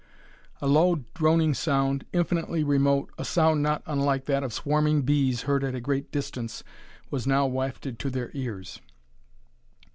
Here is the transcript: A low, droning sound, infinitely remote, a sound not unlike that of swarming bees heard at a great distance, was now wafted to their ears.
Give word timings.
A 0.63 0.65
low, 0.67 1.03
droning 1.13 1.53
sound, 1.53 2.07
infinitely 2.11 2.63
remote, 2.63 3.11
a 3.19 3.23
sound 3.23 3.61
not 3.61 3.83
unlike 3.85 4.25
that 4.25 4.41
of 4.41 4.51
swarming 4.51 5.03
bees 5.03 5.43
heard 5.43 5.63
at 5.63 5.75
a 5.75 5.79
great 5.79 6.11
distance, 6.11 6.63
was 7.11 7.27
now 7.27 7.45
wafted 7.45 7.99
to 7.99 8.09
their 8.09 8.31
ears. 8.33 8.79